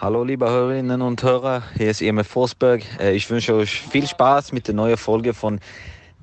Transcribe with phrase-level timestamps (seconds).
[0.00, 2.82] Hallo liebe Hörerinnen und Hörer, hier ist EMF Forsberg.
[3.00, 5.58] Äh, ich wünsche euch viel Spaß mit der neuen Folge von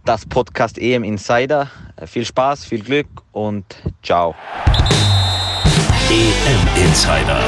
[0.05, 1.69] das Podcast EM Insider.
[1.97, 3.65] Äh, viel Spaß, viel Glück und
[4.01, 4.33] ciao.
[6.09, 7.43] EM Insider,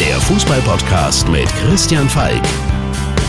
[0.00, 2.42] der Fußballpodcast mit Christian Falk.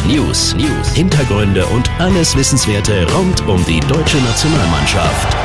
[0.07, 5.38] News, News, Hintergründe und alles Wissenswerte rund um die deutsche Nationalmannschaft.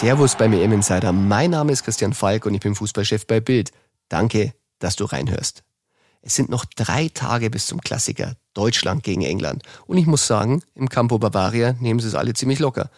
[0.00, 1.12] Servus beim EM Insider.
[1.12, 3.70] Mein Name ist Christian Falk und ich bin Fußballchef bei Bild.
[4.08, 5.62] Danke, dass du reinhörst.
[6.22, 9.62] Es sind noch drei Tage bis zum Klassiker Deutschland gegen England.
[9.86, 12.88] Und ich muss sagen, im Campo Bavaria nehmen sie es alle ziemlich locker.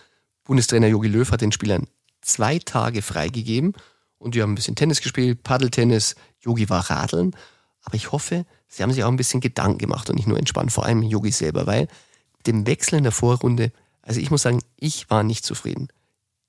[0.45, 1.89] Bundestrainer Jogi Löw hat den Spielern
[2.21, 3.73] zwei Tage freigegeben
[4.19, 7.35] und die haben ein bisschen Tennis gespielt, Paddeltennis, Yogi war Radeln.
[7.83, 10.71] Aber ich hoffe, sie haben sich auch ein bisschen Gedanken gemacht und nicht nur entspannt,
[10.71, 11.89] vor allem Yogi selber, weil
[12.47, 15.89] dem Wechsel in der Vorrunde, also ich muss sagen, ich war nicht zufrieden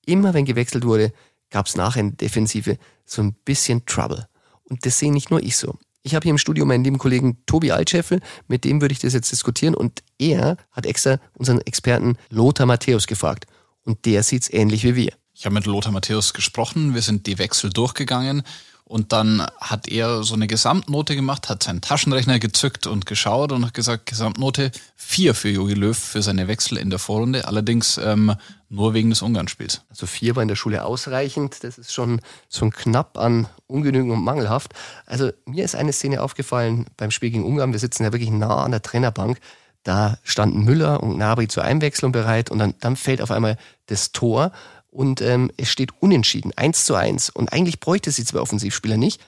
[0.05, 1.13] immer wenn gewechselt wurde,
[1.49, 4.27] gab es nachher in der Defensive so ein bisschen Trouble.
[4.63, 5.77] Und das sehe nicht nur ich so.
[6.01, 9.13] Ich habe hier im Studio meinen lieben Kollegen Tobi Altscheffel, mit dem würde ich das
[9.13, 13.45] jetzt diskutieren und er hat extra unseren Experten Lothar Matthäus gefragt
[13.85, 15.13] und der sieht es ähnlich wie wir.
[15.33, 18.43] Ich habe mit Lothar Matthäus gesprochen, wir sind die Wechsel durchgegangen
[18.85, 23.65] und dann hat er so eine Gesamtnote gemacht, hat seinen Taschenrechner gezückt und geschaut und
[23.65, 28.35] hat gesagt, Gesamtnote 4 für Jogi Löw für seine Wechsel in der Vorrunde, allerdings ähm,
[28.69, 29.81] nur wegen des Ungarnspiels.
[29.89, 32.19] Also 4 war in der Schule ausreichend, das ist schon,
[32.51, 34.73] schon knapp an ungenügend und mangelhaft.
[35.05, 38.63] Also mir ist eine Szene aufgefallen beim Spiel gegen Ungarn, wir sitzen ja wirklich nah
[38.63, 39.39] an der Trainerbank,
[39.83, 44.11] da standen Müller und Nabri zur Einwechslung bereit und dann, dann fällt auf einmal das
[44.11, 44.51] Tor
[44.93, 47.29] und ähm, es steht unentschieden, eins zu eins.
[47.29, 49.19] Und eigentlich bräuchte sie zwei Offensivspieler nicht.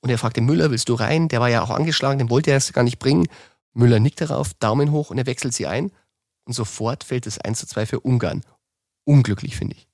[0.00, 1.28] Und er fragte Müller, willst du rein?
[1.28, 3.26] Der war ja auch angeschlagen, den wollte er erst gar nicht bringen.
[3.72, 5.90] Müller nickt darauf, Daumen hoch und er wechselt sie ein.
[6.44, 8.42] Und sofort fällt es 1 zu 2 für Ungarn.
[9.04, 9.88] Unglücklich, finde ich.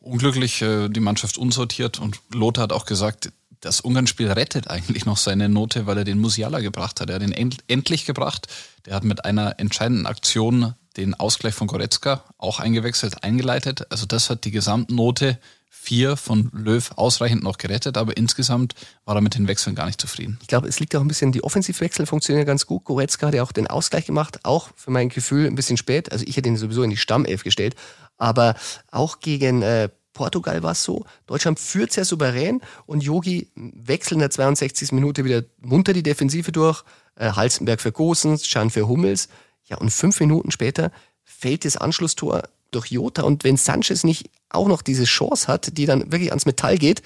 [0.00, 5.16] Unglücklich, äh, die Mannschaft unsortiert und Lothar hat auch gesagt, das Ungarn-Spiel rettet eigentlich noch
[5.16, 7.08] seine Note, weil er den Musiala gebracht hat.
[7.08, 8.48] Er hat ihn end endlich gebracht.
[8.84, 13.86] Der hat mit einer entscheidenden Aktion den Ausgleich von Goretzka auch eingewechselt, eingeleitet.
[13.90, 15.38] Also das hat die Gesamtnote
[15.84, 18.74] 4 von Löw ausreichend noch gerettet, aber insgesamt
[19.04, 20.38] war er mit den Wechseln gar nicht zufrieden.
[20.40, 22.84] Ich glaube, es liegt auch ein bisschen, die Offensivwechsel funktionieren ganz gut.
[22.84, 26.10] Goretzka hat ja auch den Ausgleich gemacht, auch für mein Gefühl ein bisschen spät.
[26.10, 27.74] Also ich hätte ihn sowieso in die Stammelf gestellt,
[28.16, 28.54] aber
[28.90, 31.04] auch gegen äh, Portugal war es so.
[31.26, 34.92] Deutschland führt sehr souverän und Yogi wechselt in der 62.
[34.92, 36.82] Minute wieder munter die Defensive durch.
[37.16, 39.28] Äh, Halstenberg für Gosens, Schan für Hummels.
[39.64, 40.90] Ja, und fünf Minuten später
[41.24, 43.22] fällt das Anschlusstor durch Jota.
[43.22, 47.02] Und wenn Sanchez nicht auch noch diese Chance hat, die dann wirklich ans Metall geht,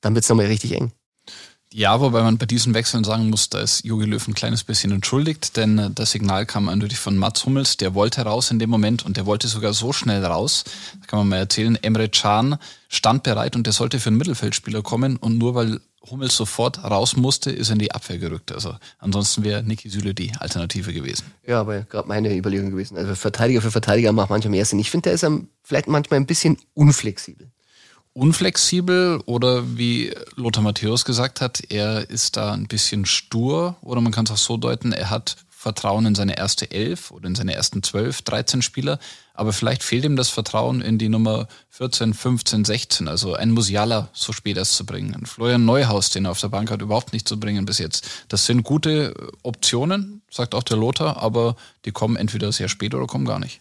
[0.00, 0.92] dann wird es nochmal richtig eng.
[1.76, 4.92] Ja, wobei man bei diesen Wechseln sagen muss, da ist Jogi Löw ein kleines bisschen
[4.92, 8.70] entschuldigt, denn äh, das Signal kam eindeutig von Mats Hummels, der wollte raus in dem
[8.70, 10.62] Moment und der wollte sogar so schnell raus.
[11.00, 12.58] Da kann man mal erzählen, Emre Can
[12.88, 17.16] stand bereit und der sollte für einen Mittelfeldspieler kommen und nur weil Hummels sofort raus
[17.16, 18.52] musste, ist in die Abwehr gerückt.
[18.52, 21.24] Also ansonsten wäre Niki Süle die Alternative gewesen.
[21.44, 22.96] Ja, aber gerade meine Überlegung gewesen.
[22.96, 24.78] Also Verteidiger für Verteidiger macht manchmal mehr Sinn.
[24.78, 25.26] Ich finde, der ist
[25.64, 27.50] vielleicht manchmal ein bisschen unflexibel.
[28.14, 34.12] Unflexibel oder wie Lothar Matthäus gesagt hat, er ist da ein bisschen stur oder man
[34.12, 37.54] kann es auch so deuten, er hat Vertrauen in seine erste Elf oder in seine
[37.54, 39.00] ersten zwölf, 13 Spieler,
[39.32, 44.10] aber vielleicht fehlt ihm das Vertrauen in die Nummer 14, 15, 16, also ein Musiala
[44.12, 45.14] so spät erst zu bringen.
[45.14, 48.06] Ein Florian Neuhaus, den er auf der Bank hat, überhaupt nicht zu bringen bis jetzt.
[48.28, 53.06] Das sind gute Optionen, sagt auch der Lothar, aber die kommen entweder sehr spät oder
[53.06, 53.60] kommen gar nicht.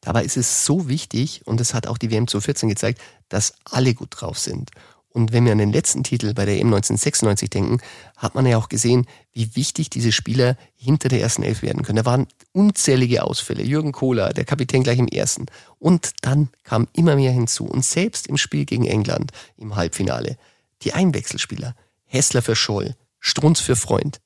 [0.00, 3.94] Dabei ist es so wichtig, und das hat auch die WM 2014 gezeigt, dass alle
[3.94, 4.70] gut drauf sind.
[5.12, 7.78] Und wenn wir an den letzten Titel bei der EM 1996 denken,
[8.16, 11.96] hat man ja auch gesehen, wie wichtig diese Spieler hinter der ersten Elf werden können.
[11.96, 13.64] Da waren unzählige Ausfälle.
[13.64, 15.46] Jürgen Kohler, der Kapitän gleich im ersten.
[15.80, 17.64] Und dann kam immer mehr hinzu.
[17.64, 20.36] Und selbst im Spiel gegen England im Halbfinale,
[20.82, 21.74] die Einwechselspieler,
[22.04, 24.20] Hessler für Scholl, Strunz für Freund,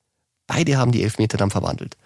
[0.45, 1.97] beide haben die Elfmeter dann verwandelt.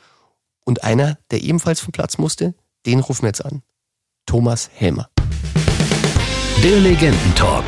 [0.64, 2.54] Und einer, der ebenfalls vom Platz musste,
[2.90, 3.62] den rufen wir jetzt an.
[4.26, 5.10] Thomas Helmer.
[6.64, 7.66] Der Legendentalk.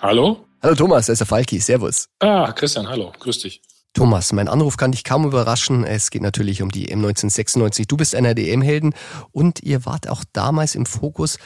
[0.00, 0.46] Hallo?
[0.62, 1.58] Hallo Thomas, das ist der Falki.
[1.58, 2.08] Servus.
[2.20, 3.12] Ah, Christian, hallo.
[3.20, 3.60] Grüß dich.
[3.92, 5.84] Thomas, mein Anruf kann dich kaum überraschen.
[5.84, 7.86] Es geht natürlich um die M1996.
[7.86, 8.94] Du bist einer der EM-Helden
[9.32, 11.38] und ihr wart auch damals im Fokus,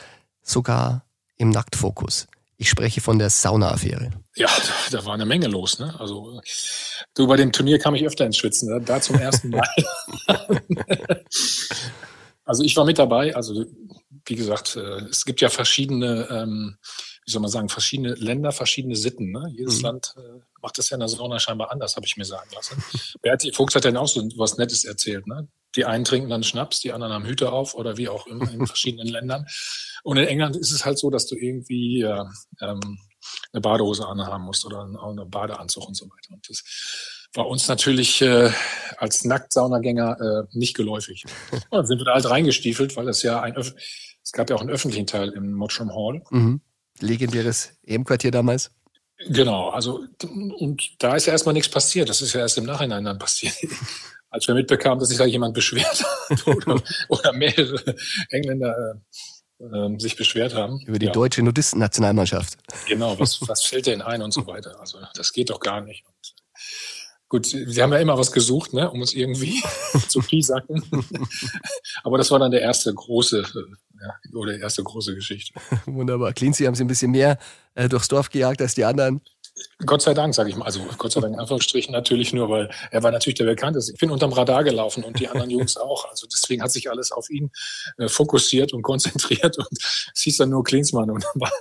[0.43, 1.05] sogar
[1.37, 2.29] im Nacktfokus.
[2.60, 4.10] Ich spreche von der Sauna-Affäre.
[4.34, 5.78] Ja, da, da, war eine Menge los.
[5.78, 5.94] Ne?
[5.99, 6.40] Also
[7.14, 8.81] du, bei dem Turnier kam ich öfter ins Schwitzen, ne?
[8.84, 9.69] da zum ersten Mal.
[12.44, 13.37] also ich war mit dabei.
[13.37, 13.64] Also
[14.26, 16.78] wie gesagt, äh, es gibt ja verschiedene ähm,
[17.28, 19.31] wie soll man sagen, verschiedene Länder, verschiedene Sitten.
[19.31, 19.52] Ne?
[19.55, 19.84] Jedes mhm.
[19.84, 22.82] Land äh, macht das ja in der Sauna scheinbar anders, habe ich mir sagen lassen.
[23.20, 25.26] Berti Fuchs hat dann auch so was Nettes erzählt.
[25.26, 25.46] Ne?
[25.76, 28.67] Die einen trinken dann Schnaps, die anderen haben Hüte auf oder wie auch immer in
[28.67, 29.47] verschiedenen Ländern.
[30.03, 32.25] Und in England ist es halt so, dass du irgendwie äh,
[32.61, 32.99] ähm,
[33.53, 36.32] eine Badehose anhaben musst oder eine Badeanzug und so weiter.
[36.32, 36.62] Und das
[37.35, 38.50] war uns natürlich äh,
[38.97, 41.25] als Nacktsaunagänger äh, nicht geläufig.
[41.53, 43.75] Und dann sind wir da halt reingestiefelt, weil das ja ein Öf
[44.29, 46.23] es gab ja auch einen öffentlichen Teil im Mottram Hall.
[46.31, 46.61] Mhm.
[47.00, 48.70] Legendäres EM-Quartier damals.
[49.26, 50.05] Genau, also
[50.59, 52.11] und da ist ja erstmal nichts passiert.
[52.11, 53.55] Das ist ja erst im Nachhinein dann passiert.
[54.31, 57.95] Als wir mitbekamen, dass sich da jemand beschwert hat oder, oder mehrere
[58.31, 58.75] Engländer
[59.61, 60.81] äh, äh, sich beschwert haben.
[60.87, 61.13] Über die ja.
[61.13, 62.59] deutsche Nudisten-Nationalmannschaft.
[62.87, 64.79] Genau, was, was fällt denn ein und so weiter.
[64.81, 66.05] Also das geht doch gar nicht.
[66.07, 66.35] Und,
[67.31, 69.63] Gut, sie haben ja immer was gesucht, ne, um uns irgendwie
[70.09, 70.83] zu piesacken.
[72.03, 73.45] Aber das war dann der erste große,
[74.01, 75.53] ja, oder erste große Geschichte.
[75.85, 76.33] Wunderbar.
[76.33, 77.39] Cleansy haben sie ein bisschen mehr
[77.75, 79.21] äh, durchs Dorf gejagt als die anderen.
[79.84, 80.64] Gott sei Dank, sage ich mal.
[80.64, 83.93] Also Gott sei Dank in Anführungsstrichen natürlich nur, weil er war natürlich der Bekannteste.
[83.93, 86.08] Ich bin unterm Radar gelaufen und die anderen Jungs auch.
[86.10, 87.50] Also deswegen hat sich alles auf ihn
[87.99, 91.52] äh, fokussiert und konzentriert und es hieß dann nur Klinsmann und dann war,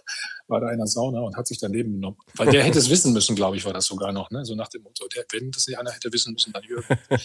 [0.48, 2.18] war da in der Sauna und hat sich daneben genommen.
[2.36, 4.32] Weil der hätte es wissen müssen, glaube ich, war das sogar noch.
[4.32, 4.46] Ne?
[4.46, 6.98] So nach dem Motto, der, wenn das nicht einer hätte wissen müssen, dann Jürgen.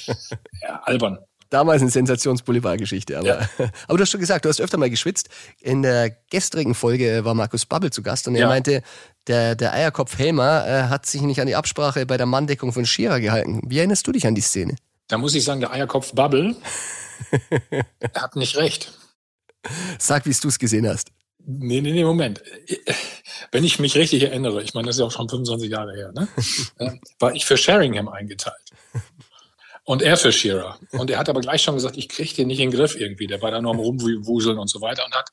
[0.63, 1.19] Ja, albern.
[1.53, 3.19] Damals eine Sensationsboulevardgeschichte.
[3.19, 3.49] Aber, ja.
[3.87, 5.29] aber du hast schon gesagt, du hast öfter mal geschwitzt.
[5.61, 8.49] In der gestrigen Folge war Markus Babbel zu Gast und er ja.
[8.49, 8.83] meinte,
[9.27, 12.87] der, der Eierkopf Helmer äh, hat sich nicht an die Absprache bei der Manndeckung von
[12.87, 13.61] Scherer gehalten.
[13.67, 14.77] Wie erinnerst du dich an die Szene?
[15.09, 16.57] Da muss ich sagen, der Eierkopf Babbel
[18.15, 18.91] hat nicht recht.
[19.99, 21.11] Sag, wie du es gesehen hast.
[21.45, 22.43] Nee, nee, nee, Moment.
[23.51, 26.13] Wenn ich mich richtig erinnere, ich meine, das ist ja auch schon 25 Jahre her,
[26.15, 26.29] ne?
[26.79, 28.73] Äh, war ich für Sheringham eingeteilt
[29.93, 30.79] und er für Shearer.
[30.93, 33.27] Und er hat aber gleich schon gesagt, ich kriege den nicht in den Griff irgendwie.
[33.27, 35.29] Der war da nur am Rumwuseln und so weiter und hat,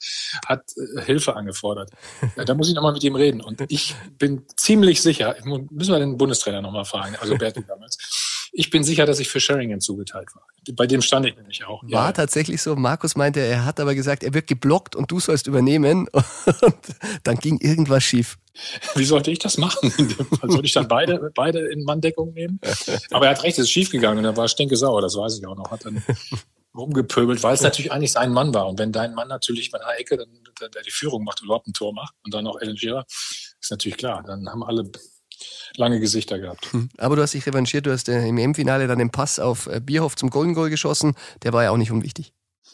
[0.46, 1.92] hat äh, Hilfe angefordert.
[2.36, 3.40] Ja, da muss ich nochmal mit ihm reden.
[3.40, 7.98] Und ich bin ziemlich sicher, müssen wir den Bundestrainer nochmal fragen, also Berti damals.
[8.52, 10.44] Ich bin sicher, dass ich für Sheringham zugeteilt war.
[10.74, 11.84] Bei dem stand ich nämlich auch.
[11.84, 12.12] War ja.
[12.12, 12.76] tatsächlich so.
[12.76, 16.08] Markus meinte, er hat aber gesagt, er wird geblockt und du sollst übernehmen.
[16.62, 16.76] Und
[17.24, 18.38] dann ging irgendwas schief.
[18.96, 19.92] Wie sollte ich das machen?
[20.42, 22.60] Sollte ich dann beide, beide in Manndeckung nehmen?
[23.12, 25.56] Aber er hat recht, es ist schiefgegangen und er war stinkesauer, das weiß ich auch
[25.56, 25.72] noch.
[25.72, 26.04] Hat dann
[26.76, 28.68] rumgepöbelt, weil es natürlich eigentlich sein Mann war.
[28.68, 30.30] Und wenn dein Mann natürlich bei einer Ecke, dann,
[30.74, 33.98] der die Führung macht, überhaupt ein Tor macht und dann noch Ellen Shearer, ist natürlich
[33.98, 34.24] klar.
[34.26, 34.90] Dann haben alle
[35.80, 36.72] lange Gesichter gehabt.
[36.72, 36.90] Hm.
[36.98, 39.80] Aber du hast dich revanchiert, du hast äh, im EM-Finale dann den Pass auf äh,
[39.80, 41.16] Bierhoff zum Golden Goal geschossen.
[41.42, 42.34] Der war ja auch nicht unwichtig.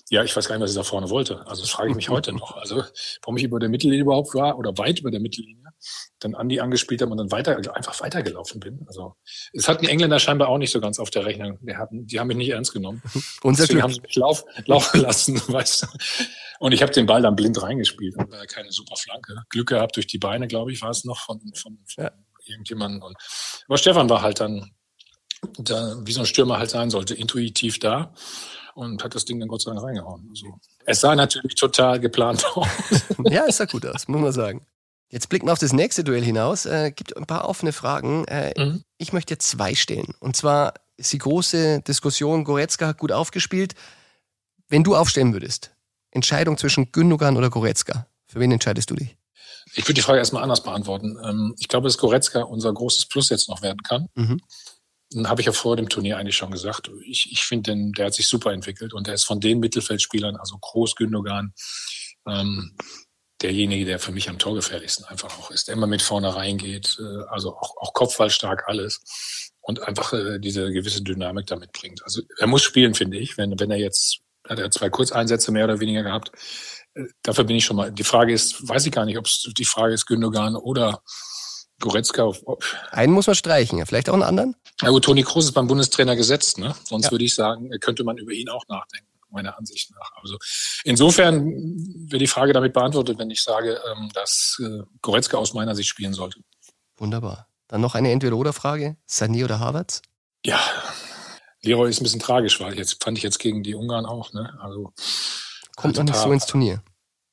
[0.10, 1.46] Ja, ich weiß gar nicht, was ich da vorne wollte.
[1.48, 2.56] Also das frage ich mich heute noch.
[2.58, 2.84] Also
[3.24, 5.64] warum ich über der Mittellinie überhaupt war oder weit über der Mittellinie,
[6.20, 8.86] dann Andi angespielt habe und dann weiter, einfach weitergelaufen bin.
[8.88, 9.16] Also
[9.54, 11.58] es hatten die Engländer scheinbar auch nicht so ganz auf der Rechnung.
[11.62, 13.02] Die, hatten, die haben mich nicht ernst genommen.
[13.42, 15.88] Und deswegen haben sie mich lauf, laufen lassen, weißt du.
[16.60, 18.16] Und ich habe den Ball dann blind reingespielt.
[18.16, 19.36] Und war keine super Flanke.
[19.50, 22.12] Glück gehabt durch die Beine, glaube ich, war es noch von, von, von ja.
[22.48, 23.02] Irgendjemandem.
[23.04, 23.18] Und,
[23.68, 24.72] aber Stefan war halt dann,
[25.58, 28.14] da, wie so ein Stürmer halt sein sollte, intuitiv da
[28.76, 30.28] und hat das Ding dann Gott sei Dank reingehauen.
[30.30, 32.68] Also, es sah natürlich total geplant aus.
[33.30, 34.66] ja, es sah gut aus, muss man sagen.
[35.10, 36.66] Jetzt blicken wir auf das nächste Duell hinaus.
[36.66, 38.26] Äh, gibt ein paar offene Fragen.
[38.26, 38.84] Äh, mhm.
[38.98, 40.14] Ich möchte zwei stellen.
[40.20, 43.76] Und zwar ist die große Diskussion, Goretzka hat gut aufgespielt.
[44.68, 45.72] Wenn du aufstellen würdest,
[46.12, 49.16] Entscheidung zwischen Gündogan oder Goretzka, für wen entscheidest du dich?
[49.76, 51.18] Ich würde die Frage erstmal anders beantworten.
[51.24, 54.08] Ähm, ich glaube, dass Goretzka unser großes Plus jetzt noch werden kann.
[54.16, 54.42] Mhm
[55.26, 56.92] habe ich ja vor dem Turnier eigentlich schon gesagt.
[57.06, 60.58] Ich, ich finde, der hat sich super entwickelt und der ist von den Mittelfeldspielern, also
[60.58, 61.54] Groß, Gündogan,
[62.28, 62.76] ähm,
[63.42, 67.24] derjenige, der für mich am torgefährlichsten einfach auch ist, der immer mit vorne reingeht, äh,
[67.30, 72.04] also auch, auch kopfballstark alles und einfach äh, diese gewisse Dynamik damit bringt.
[72.04, 75.66] Also er muss spielen, finde ich, wenn, wenn er jetzt, hat er zwei Kurzeinsätze mehr
[75.66, 76.32] oder weniger gehabt.
[76.96, 77.92] Äh, dafür bin ich schon mal.
[77.92, 81.02] Die Frage ist, weiß ich gar nicht, ob es die Frage ist Gündogan oder
[81.80, 82.32] Goretzka.
[82.92, 84.56] Einen muss man streichen, vielleicht auch einen anderen?
[84.82, 86.76] Ja gut, Toni Kroos ist beim Bundestrainer gesetzt, ne?
[86.84, 87.12] Sonst ja.
[87.12, 90.12] würde ich sagen, könnte man über ihn auch nachdenken, meiner Ansicht nach.
[90.22, 90.38] Also
[90.84, 91.46] insofern
[92.10, 95.90] wird die Frage damit beantwortet, wenn ich sage, ähm, dass äh, Goretzka aus meiner Sicht
[95.90, 96.40] spielen sollte.
[96.98, 97.48] Wunderbar.
[97.68, 98.96] Dann noch eine Entweder-Oder-Frage.
[99.10, 100.02] Sané oder Havertz?
[100.46, 100.62] Ja,
[101.62, 104.58] Leroy ist ein bisschen tragisch, weil jetzt fand ich jetzt gegen die Ungarn auch, ne?
[104.62, 104.94] Also
[105.76, 106.84] kommt noch nicht so ins Turnier.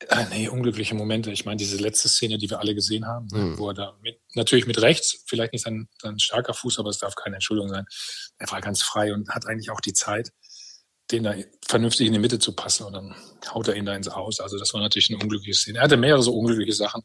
[0.09, 1.31] Äh, nee, unglückliche Momente.
[1.31, 3.59] Ich meine, diese letzte Szene, die wir alle gesehen haben, mhm.
[3.59, 6.99] wo er da mit, natürlich mit rechts, vielleicht nicht sein, sein starker Fuß, aber es
[6.99, 7.85] darf keine Entschuldigung sein.
[8.39, 10.33] Er war ganz frei und hat eigentlich auch die Zeit,
[11.11, 11.35] den da
[11.67, 13.15] vernünftig in die Mitte zu passen und dann
[13.53, 14.41] haut er ihn da ins Aus.
[14.41, 15.79] Also das war natürlich eine unglückliche Szene.
[15.79, 17.03] Er hatte mehrere so unglückliche Sachen.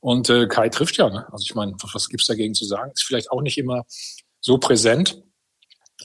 [0.00, 1.26] Und äh, Kai trifft ja, ne?
[1.32, 2.90] Also ich meine, was, was gibt's dagegen zu sagen?
[2.92, 3.84] Ist vielleicht auch nicht immer
[4.40, 5.22] so präsent,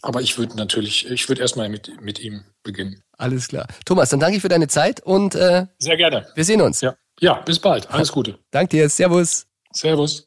[0.02, 3.04] aber ich würde natürlich, ich würde erstmal mit, mit ihm beginnen.
[3.18, 3.68] Alles klar.
[3.86, 6.28] Thomas, dann danke ich für deine Zeit und äh, sehr gerne.
[6.36, 6.82] Wir sehen uns.
[6.82, 7.90] Ja, ja bis bald.
[7.92, 8.40] Alles Gute.
[8.52, 8.90] Danke dir.
[8.90, 9.46] Servus.
[9.72, 10.26] Servus.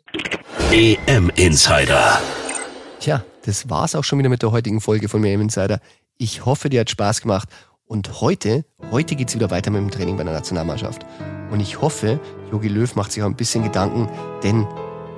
[0.70, 2.20] EM Insider.
[3.00, 5.80] Tja, das war's auch schon wieder mit der heutigen Folge von EM Insider.
[6.18, 7.48] Ich hoffe, dir hat Spaß gemacht.
[7.84, 11.04] Und heute, heute geht's wieder weiter mit dem Training bei der Nationalmannschaft.
[11.50, 14.08] Und ich hoffe, Jogi Löw macht sich auch ein bisschen Gedanken,
[14.42, 14.64] denn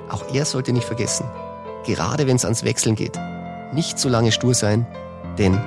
[0.09, 1.25] auch er sollte nicht vergessen,
[1.85, 3.17] gerade wenn es ans Wechseln geht,
[3.73, 4.85] nicht so lange stur sein,
[5.37, 5.57] denn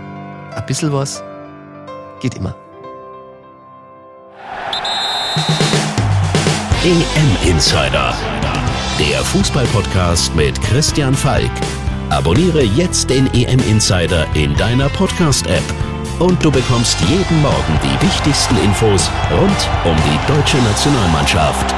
[0.55, 1.23] ein bisschen was
[2.21, 2.55] geht immer.
[6.85, 8.15] EM Insider,
[8.99, 11.51] der Fußballpodcast mit Christian Falk.
[12.11, 15.63] Abonniere jetzt den EM Insider in deiner Podcast-App
[16.19, 21.75] und du bekommst jeden Morgen die wichtigsten Infos rund um die deutsche Nationalmannschaft.